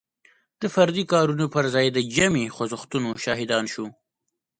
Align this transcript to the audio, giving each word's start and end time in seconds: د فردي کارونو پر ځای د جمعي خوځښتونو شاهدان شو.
د 0.61 0.63
فردي 0.75 1.03
کارونو 1.13 1.45
پر 1.53 1.65
ځای 1.73 1.87
د 1.91 1.99
جمعي 2.15 2.47
خوځښتونو 2.55 3.09
شاهدان 3.23 3.65
شو. 3.73 3.85